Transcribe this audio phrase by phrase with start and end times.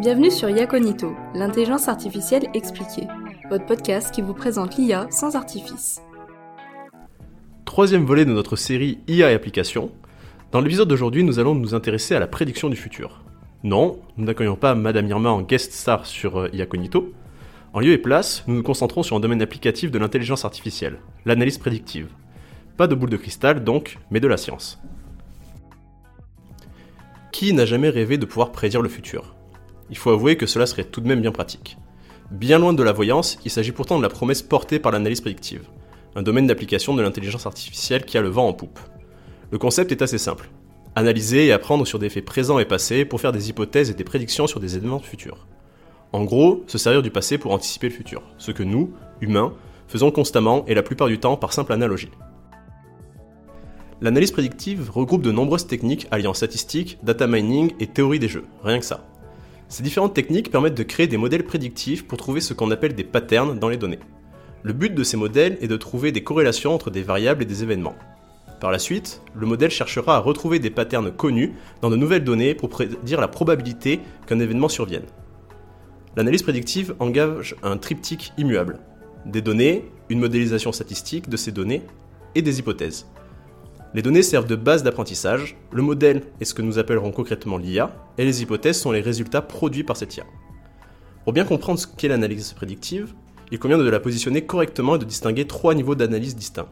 [0.00, 3.06] Bienvenue sur Yaconito, l'intelligence artificielle expliquée,
[3.50, 6.00] votre podcast qui vous présente l'IA sans artifice.
[7.64, 9.90] Troisième volet de notre série IA et applications.
[10.50, 13.22] Dans l'épisode d'aujourd'hui, nous allons nous intéresser à la prédiction du futur.
[13.64, 17.12] Non, nous n'accueillons pas Madame Irma en guest star sur euh, Iaconito.
[17.72, 21.58] En lieu et place, nous nous concentrons sur un domaine applicatif de l'intelligence artificielle, l'analyse
[21.58, 22.08] prédictive.
[22.76, 24.80] Pas de boule de cristal donc, mais de la science.
[27.32, 29.34] Qui n'a jamais rêvé de pouvoir prédire le futur?
[29.88, 31.78] Il faut avouer que cela serait tout de même bien pratique.
[32.30, 35.64] Bien loin de la voyance, il s'agit pourtant de la promesse portée par l'analyse prédictive,
[36.14, 38.78] un domaine d'application de l'intelligence artificielle qui a le vent en poupe.
[39.50, 40.50] Le concept est assez simple.
[40.94, 44.04] Analyser et apprendre sur des faits présents et passés pour faire des hypothèses et des
[44.04, 45.46] prédictions sur des événements futurs.
[46.12, 48.92] En gros, se servir du passé pour anticiper le futur, ce que nous,
[49.22, 49.54] humains,
[49.88, 52.10] faisons constamment et la plupart du temps par simple analogie.
[54.02, 58.80] L'analyse prédictive regroupe de nombreuses techniques alliant statistiques, data mining et théorie des jeux, rien
[58.80, 59.06] que ça.
[59.68, 63.04] Ces différentes techniques permettent de créer des modèles prédictifs pour trouver ce qu'on appelle des
[63.04, 64.00] patterns dans les données.
[64.64, 67.62] Le but de ces modèles est de trouver des corrélations entre des variables et des
[67.62, 67.94] événements.
[68.60, 72.56] Par la suite, le modèle cherchera à retrouver des patterns connus dans de nouvelles données
[72.56, 75.06] pour prédire la probabilité qu'un événement survienne.
[76.16, 78.80] L'analyse prédictive engage un triptyque immuable.
[79.26, 81.82] Des données, une modélisation statistique de ces données
[82.34, 83.06] et des hypothèses.
[83.94, 87.94] Les données servent de base d'apprentissage, le modèle est ce que nous appellerons concrètement l'IA,
[88.16, 90.24] et les hypothèses sont les résultats produits par cette IA.
[91.24, 93.12] Pour bien comprendre ce qu'est l'analyse prédictive,
[93.50, 96.70] il convient de la positionner correctement et de distinguer trois niveaux d'analyse distincts.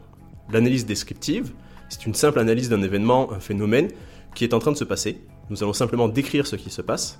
[0.51, 1.51] L'analyse descriptive,
[1.89, 3.89] c'est une simple analyse d'un événement, un phénomène
[4.33, 5.21] qui est en train de se passer.
[5.51, 7.19] Nous allons simplement décrire ce qui se passe.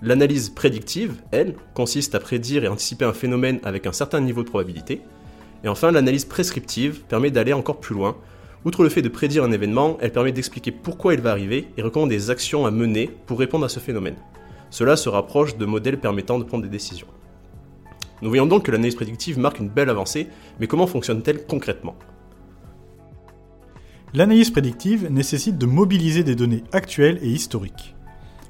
[0.00, 4.48] L'analyse prédictive, elle, consiste à prédire et anticiper un phénomène avec un certain niveau de
[4.48, 5.02] probabilité.
[5.62, 8.16] Et enfin, l'analyse prescriptive permet d'aller encore plus loin
[8.66, 11.82] Outre le fait de prédire un événement, elle permet d'expliquer pourquoi il va arriver et
[11.82, 14.16] recommande des actions à mener pour répondre à ce phénomène.
[14.70, 17.06] Cela se rapproche de modèles permettant de prendre des décisions.
[18.22, 20.26] Nous voyons donc que l'analyse prédictive marque une belle avancée,
[20.58, 21.94] mais comment fonctionne-t-elle concrètement?
[24.14, 27.94] L'analyse prédictive nécessite de mobiliser des données actuelles et historiques.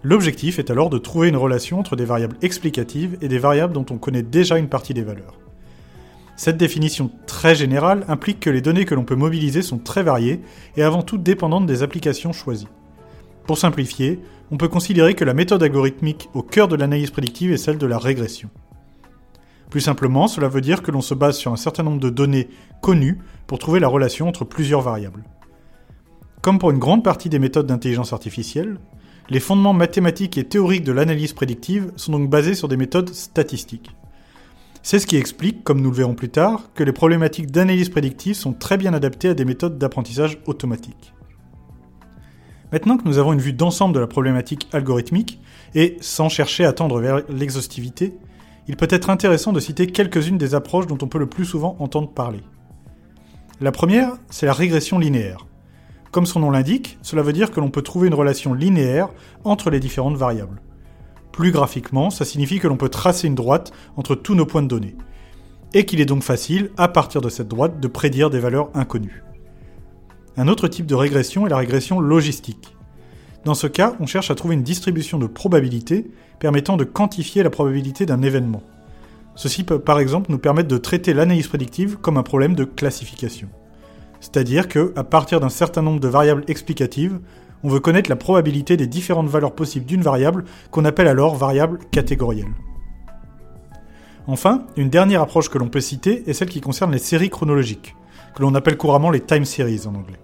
[0.02, 3.84] L'objectif est alors de trouver une relation entre des variables explicatives et des variables dont
[3.90, 5.36] on connaît déjà une partie des valeurs.
[6.36, 10.42] Cette définition très générale implique que les données que l'on peut mobiliser sont très variées
[10.76, 12.68] et avant tout dépendantes des applications choisies.
[13.46, 14.20] Pour simplifier,
[14.50, 17.86] on peut considérer que la méthode algorithmique au cœur de l'analyse prédictive est celle de
[17.86, 18.50] la régression.
[19.70, 22.48] Plus simplement, cela veut dire que l'on se base sur un certain nombre de données
[22.82, 25.24] connues pour trouver la relation entre plusieurs variables.
[26.42, 28.78] Comme pour une grande partie des méthodes d'intelligence artificielle,
[29.30, 33.90] les fondements mathématiques et théoriques de l'analyse prédictive sont donc basés sur des méthodes statistiques.
[34.82, 38.34] C'est ce qui explique, comme nous le verrons plus tard, que les problématiques d'analyse prédictive
[38.34, 41.12] sont très bien adaptées à des méthodes d'apprentissage automatique.
[42.72, 45.40] Maintenant que nous avons une vue d'ensemble de la problématique algorithmique,
[45.74, 48.14] et sans chercher à tendre vers l'exhaustivité,
[48.68, 51.76] il peut être intéressant de citer quelques-unes des approches dont on peut le plus souvent
[51.78, 52.42] entendre parler.
[53.60, 55.46] La première, c'est la régression linéaire.
[56.10, 59.08] Comme son nom l'indique, cela veut dire que l'on peut trouver une relation linéaire
[59.44, 60.60] entre les différentes variables.
[61.36, 64.68] Plus graphiquement, ça signifie que l'on peut tracer une droite entre tous nos points de
[64.68, 64.96] données,
[65.74, 69.22] et qu'il est donc facile, à partir de cette droite, de prédire des valeurs inconnues.
[70.38, 72.74] Un autre type de régression est la régression logistique.
[73.44, 77.50] Dans ce cas, on cherche à trouver une distribution de probabilités permettant de quantifier la
[77.50, 78.62] probabilité d'un événement.
[79.34, 83.48] Ceci peut par exemple nous permettre de traiter l'analyse prédictive comme un problème de classification.
[84.20, 87.20] C'est-à-dire que, à partir d'un certain nombre de variables explicatives,
[87.66, 91.80] on veut connaître la probabilité des différentes valeurs possibles d'une variable qu'on appelle alors variable
[91.90, 92.54] catégorielle.
[94.28, 97.96] Enfin, une dernière approche que l'on peut citer est celle qui concerne les séries chronologiques,
[98.36, 100.20] que l'on appelle couramment les time series en anglais.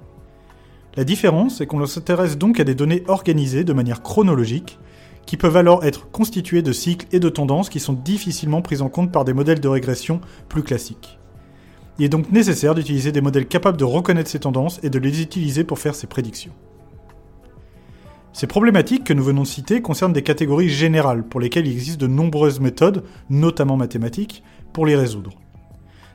[0.94, 4.78] La différence est qu'on s'intéresse donc à des données organisées de manière chronologique,
[5.26, 8.88] qui peuvent alors être constituées de cycles et de tendances qui sont difficilement prises en
[8.88, 11.18] compte par des modèles de régression plus classiques.
[11.98, 15.22] Il est donc nécessaire d'utiliser des modèles capables de reconnaître ces tendances et de les
[15.22, 16.52] utiliser pour faire ces prédictions.
[18.32, 22.00] Ces problématiques que nous venons de citer concernent des catégories générales pour lesquelles il existe
[22.00, 24.42] de nombreuses méthodes, notamment mathématiques,
[24.72, 25.32] pour les résoudre.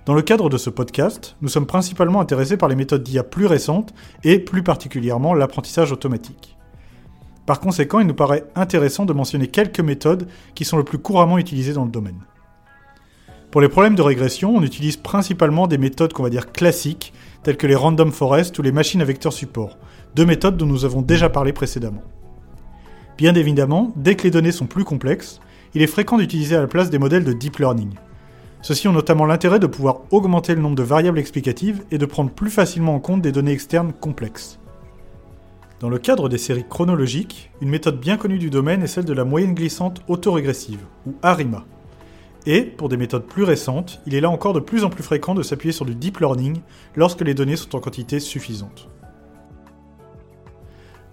[0.08, 3.46] Dans le cadre de ce podcast, nous sommes principalement intéressés par les méthodes d'IA plus
[3.46, 3.94] récentes
[4.24, 6.58] et plus particulièrement l'apprentissage automatique.
[7.46, 11.38] Par conséquent, il nous paraît intéressant de mentionner quelques méthodes qui sont le plus couramment
[11.38, 12.20] utilisées dans le domaine.
[13.52, 17.14] Pour les problèmes de régression, on utilise principalement des méthodes qu'on va dire classiques,
[17.44, 19.78] telles que les random forest ou les machines à vecteurs support,
[20.16, 22.04] deux méthodes dont nous avons déjà parlé précédemment.
[23.18, 25.40] Bien évidemment, dès que les données sont plus complexes,
[25.74, 27.94] il est fréquent d'utiliser à la place des modèles de deep learning.
[28.62, 32.32] Ceux-ci ont notamment l'intérêt de pouvoir augmenter le nombre de variables explicatives et de prendre
[32.32, 34.60] plus facilement en compte des données externes complexes.
[35.80, 39.14] Dans le cadre des séries chronologiques, une méthode bien connue du domaine est celle de
[39.14, 41.66] la moyenne glissante autorégressive, ou ARIMA.
[42.50, 45.36] Et, pour des méthodes plus récentes, il est là encore de plus en plus fréquent
[45.36, 46.62] de s'appuyer sur du deep learning
[46.96, 48.88] lorsque les données sont en quantité suffisante.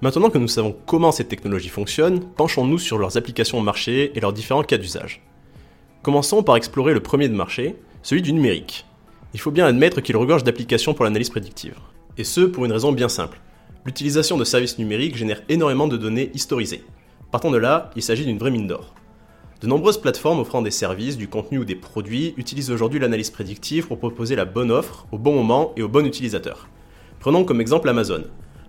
[0.00, 4.20] Maintenant que nous savons comment ces technologies fonctionnent, penchons-nous sur leurs applications au marché et
[4.20, 5.22] leurs différents cas d'usage.
[6.02, 8.86] Commençons par explorer le premier de marché, celui du numérique.
[9.32, 11.74] Il faut bien admettre qu'il regorge d'applications pour l'analyse prédictive.
[12.16, 13.40] Et ce, pour une raison bien simple.
[13.84, 16.84] L'utilisation de services numériques génère énormément de données historisées.
[17.32, 18.94] Partant de là, il s'agit d'une vraie mine d'or.
[19.64, 23.86] De nombreuses plateformes offrant des services, du contenu ou des produits utilisent aujourd'hui l'analyse prédictive
[23.86, 26.68] pour proposer la bonne offre au bon moment et au bon utilisateur.
[27.18, 28.24] Prenons comme exemple Amazon.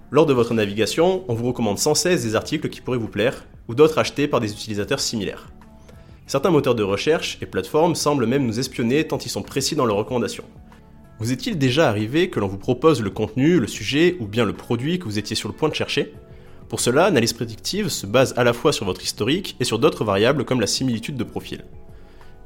[0.10, 3.44] Lors de votre navigation, on vous recommande sans cesse des articles qui pourraient vous plaire,
[3.68, 5.50] ou d'autres achetés par des utilisateurs similaires.
[6.28, 9.86] Certains moteurs de recherche et plateformes semblent même nous espionner tant ils sont précis dans
[9.86, 10.46] leurs recommandations.
[11.20, 14.54] Vous est-il déjà arrivé que l'on vous propose le contenu, le sujet ou bien le
[14.54, 16.14] produit que vous étiez sur le point de chercher?
[16.70, 20.04] Pour cela, l'analyse prédictive se base à la fois sur votre historique et sur d'autres
[20.04, 21.64] variables comme la similitude de profil.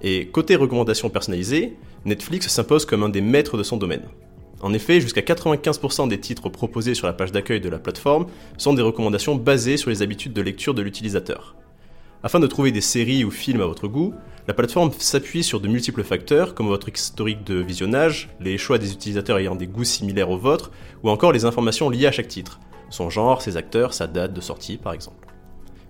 [0.01, 4.04] Et côté recommandations personnalisées, Netflix s'impose comme un des maîtres de son domaine.
[4.62, 8.27] En effet, jusqu'à 95% des titres proposés sur la page d'accueil de la plateforme
[8.57, 11.56] sont des recommandations basées sur les habitudes de lecture de l'utilisateur.
[12.21, 14.13] Afin de trouver des séries ou films à votre goût,
[14.50, 18.92] la plateforme s'appuie sur de multiples facteurs comme votre historique de visionnage, les choix des
[18.92, 20.71] utilisateurs ayant des goûts similaires aux vôtres,
[21.04, 22.60] ou encore les informations liées à chaque titre,
[22.90, 25.28] son genre, ses acteurs, sa date de sortie par exemple.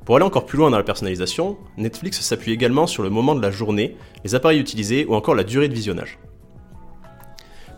[0.05, 3.41] Pour aller encore plus loin dans la personnalisation, Netflix s'appuie également sur le moment de
[3.41, 6.17] la journée, les appareils utilisés ou encore la durée de visionnage.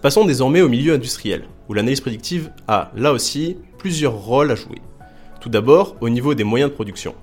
[0.02, 4.82] Passons désormais au milieu industriel, où l'analyse prédictive a, là aussi, plusieurs rôles à jouer.
[5.42, 7.16] Tout d'abord, au niveau des moyens de production.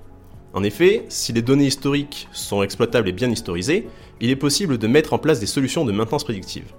[0.53, 3.87] En effet, si les données historiques sont exploitables et bien historisées,
[4.21, 6.73] il est possible de mettre en place des solutions de maintenance prédictive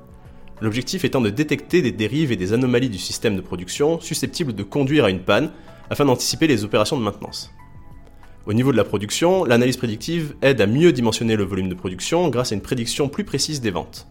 [0.60, 4.62] l'objectif étant de détecter des dérives et des anomalies du système de production susceptibles de
[4.62, 5.50] conduire à une panne
[5.88, 7.50] afin d'anticiper les opérations de maintenance.
[8.46, 12.28] Au niveau de la production, l'analyse prédictive aide à mieux dimensionner le volume de production
[12.28, 14.06] grâce à une prédiction plus précise des ventes.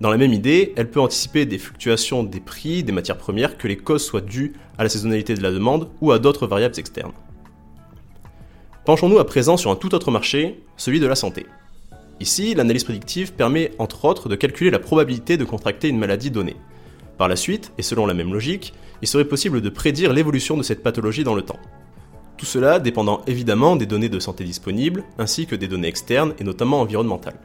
[0.00, 3.66] Dans la même idée, elle peut anticiper des fluctuations des prix des matières premières que
[3.66, 7.12] les causes soient dues à la saisonnalité de la demande ou à d'autres variables externes.
[8.84, 11.46] Penchons-nous à présent sur un tout autre marché, celui de la santé.
[12.20, 16.56] Ici, l'analyse prédictive permet entre autres de calculer la probabilité de contracter une maladie donnée.
[17.16, 20.62] Par la suite, et selon la même logique, il serait possible de prédire l'évolution de
[20.62, 21.58] cette pathologie dans le temps.
[22.36, 26.44] Tout cela dépendant évidemment des données de santé disponibles, ainsi que des données externes et
[26.44, 27.38] notamment environnementales.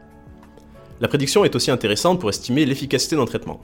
[1.01, 3.61] La prédiction est aussi intéressante pour estimer l'efficacité d'un traitement.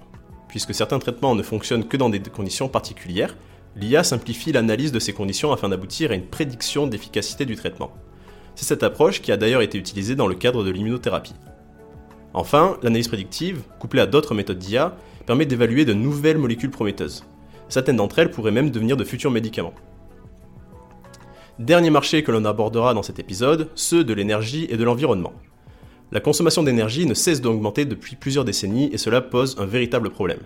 [0.47, 3.35] Puisque certains traitements ne fonctionnent que dans des conditions particulières,
[3.75, 7.93] l'IA simplifie l'analyse de ces conditions afin d'aboutir à une prédiction d'efficacité du traitement.
[8.59, 11.33] C'est cette approche qui a d'ailleurs été utilisée dans le cadre de l'immunothérapie.
[12.33, 17.23] Enfin, l'analyse prédictive, couplée à d'autres méthodes d'IA, permet d'évaluer de nouvelles molécules prometteuses.
[17.69, 19.73] Certaines d'entre elles pourraient même devenir de futurs médicaments.
[21.57, 25.31] Dernier marché que l'on abordera dans cet épisode, ceux de l'énergie et de l'environnement.
[26.11, 30.41] La consommation d'énergie ne cesse d'augmenter depuis plusieurs décennies et cela pose un véritable problème.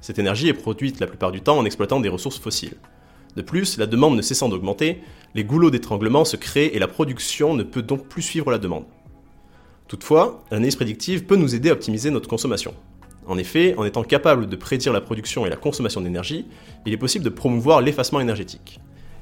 [0.00, 2.74] Cette énergie est produite la plupart du temps en exploitant des ressources fossiles.
[3.36, 5.00] De plus, la demande ne cessant d'augmenter,
[5.34, 8.84] les goulots d'étranglement se créent et la production ne peut donc plus suivre la demande.
[9.88, 12.74] Toutefois, l'analyse prédictive peut nous aider à optimiser notre consommation.
[13.26, 16.46] En effet, en étant capable de prédire la production et la consommation d'énergie,
[16.86, 18.80] il est possible de promouvoir l'effacement énergétique.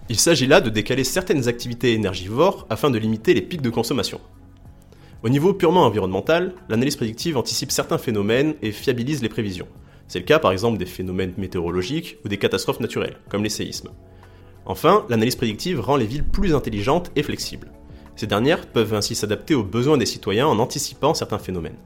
[0.09, 4.21] Il s'agit là de décaler certaines activités énergivores afin de limiter les pics de consommation.
[5.23, 9.69] Au niveau purement environnemental, l'analyse prédictive anticipe certains phénomènes et fiabilise les prévisions.
[10.11, 13.91] C'est le cas par exemple des phénomènes météorologiques ou des catastrophes naturelles, comme les séismes.
[14.67, 17.71] Enfin, l'analyse prédictive rend les villes plus intelligentes et flexibles.
[18.17, 21.79] Ces dernières peuvent ainsi s'adapter aux besoins des citoyens en anticipant certains phénomènes.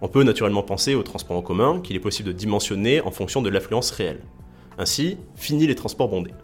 [0.00, 3.42] On peut naturellement penser aux transports en commun qu'il est possible de dimensionner en fonction
[3.42, 4.20] de l'affluence réelle.
[4.78, 6.34] Ainsi, fini les transports bondés.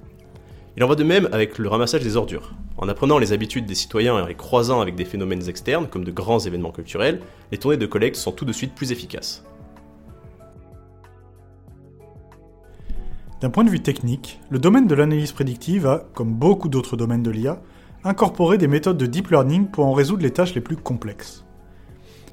[0.77, 2.51] Il en va de même avec le ramassage des ordures.
[2.79, 6.11] En apprenant les habitudes des citoyens et les croisant avec des phénomènes externes, comme de
[6.11, 7.21] grands événements culturels,
[7.53, 9.45] les tournées de collecte sont tout de suite plus efficaces.
[13.41, 17.23] D'un point de vue technique, le domaine de l'analyse prédictive a, comme beaucoup d'autres domaines
[17.23, 17.61] de l'IA,
[18.03, 21.45] incorporé des méthodes de deep learning pour en résoudre les tâches les plus complexes.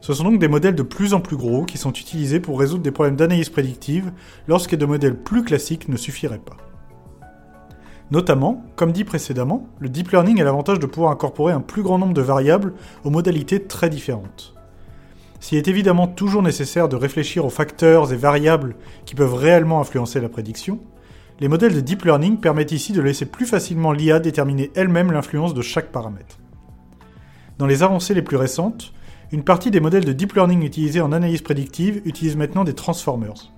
[0.01, 2.81] Ce sont donc des modèles de plus en plus gros qui sont utilisés pour résoudre
[2.81, 4.11] des problèmes d'analyse prédictive
[4.47, 6.57] lorsque des modèles plus classiques ne suffiraient pas.
[8.09, 11.99] Notamment, comme dit précédemment, le deep learning a l'avantage de pouvoir incorporer un plus grand
[11.99, 14.55] nombre de variables aux modalités très différentes.
[15.39, 20.19] S'il est évidemment toujours nécessaire de réfléchir aux facteurs et variables qui peuvent réellement influencer
[20.19, 20.79] la prédiction,
[21.39, 25.53] les modèles de deep learning permettent ici de laisser plus facilement l'IA déterminer elle-même l'influence
[25.53, 26.39] de chaque paramètre.
[27.57, 28.93] Dans les avancées les plus récentes,
[29.31, 33.51] une partie des modèles de deep learning utilisés en analyse prédictive utilisent maintenant des transformers.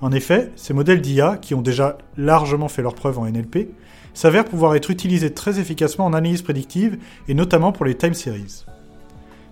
[0.00, 3.68] En effet, ces modèles d'IA, qui ont déjà largement fait leurs preuves en NLP,
[4.12, 6.98] s'avèrent pouvoir être utilisés très efficacement en analyse prédictive
[7.28, 8.64] et notamment pour les time series.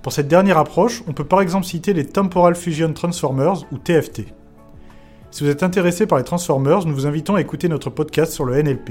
[0.02, 4.34] Pour cette dernière approche, on peut par exemple citer les Temporal Fusion Transformers ou TFT.
[5.34, 8.44] Si vous êtes intéressé par les Transformers, nous vous invitons à écouter notre podcast sur
[8.44, 8.90] le NLP.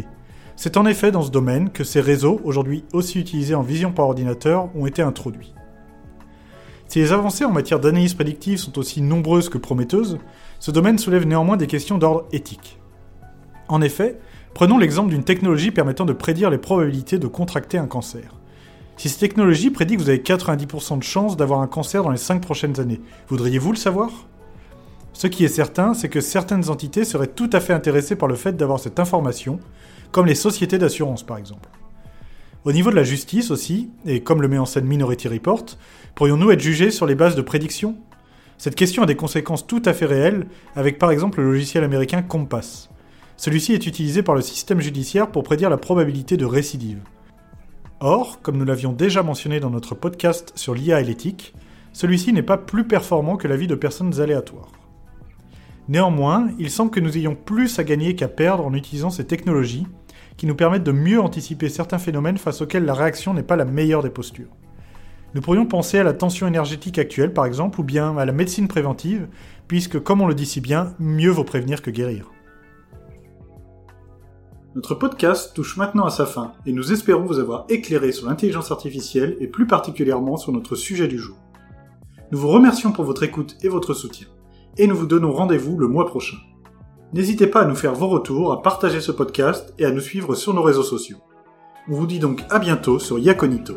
[0.57, 4.07] C'est en effet dans ce domaine que ces réseaux, aujourd'hui aussi utilisés en vision par
[4.07, 5.53] ordinateur, ont été introduits.
[6.89, 10.17] Si les avancées en matière d'analyse prédictive sont aussi nombreuses que prometteuses,
[10.59, 12.77] ce domaine soulève néanmoins des questions d'ordre éthique.
[13.69, 14.19] En effet,
[14.53, 18.35] prenons l'exemple d'une technologie permettant de prédire les probabilités de contracter un cancer.
[18.97, 22.17] Si cette technologie prédit que vous avez 90% de chances d'avoir un cancer dans les
[22.17, 24.09] 5 prochaines années, voudriez-vous le savoir?
[25.13, 28.35] Ce qui est certain, c'est que certaines entités seraient tout à fait intéressées par le
[28.35, 29.59] fait d'avoir cette information,
[30.11, 31.69] comme les sociétés d'assurance par exemple.
[32.65, 35.65] Au niveau de la justice aussi, et comme le met en scène Minority Report,
[36.15, 37.97] pourrions-nous être jugés sur les bases de prédiction
[38.57, 42.21] Cette question a des conséquences tout à fait réelles, avec par exemple le logiciel américain
[42.21, 42.89] Compass.
[43.35, 47.01] Celui-ci est utilisé par le système judiciaire pour prédire la probabilité de récidive.
[47.99, 51.53] Or, comme nous l'avions déjà mentionné dans notre podcast sur l'IA et l'éthique,
[51.91, 54.71] celui-ci n'est pas plus performant que l'avis de personnes aléatoires.
[55.89, 59.85] Néanmoins, il semble que nous ayons plus à gagner qu'à perdre en utilisant ces technologies,
[60.37, 63.65] qui nous permettent de mieux anticiper certains phénomènes face auxquels la réaction n'est pas la
[63.65, 64.49] meilleure des postures.
[65.35, 68.67] Nous pourrions penser à la tension énergétique actuelle par exemple, ou bien à la médecine
[68.67, 69.27] préventive,
[69.67, 72.29] puisque comme on le dit si bien, mieux vaut prévenir que guérir.
[74.75, 78.71] Notre podcast touche maintenant à sa fin, et nous espérons vous avoir éclairé sur l'intelligence
[78.71, 81.37] artificielle et plus particulièrement sur notre sujet du jour.
[82.31, 84.27] Nous vous remercions pour votre écoute et votre soutien,
[84.77, 86.37] et nous vous donnons rendez-vous le mois prochain.
[87.13, 90.35] N'hésitez pas à nous faire vos retours, à partager ce podcast et à nous suivre
[90.35, 91.17] sur nos réseaux sociaux.
[91.87, 93.75] On vous dit donc à bientôt sur Yaconito.